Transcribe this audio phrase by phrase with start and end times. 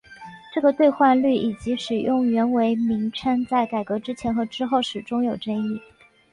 [0.51, 5.79] 这个兑换率以及使用元为名称在改革之前和之后始终有争议。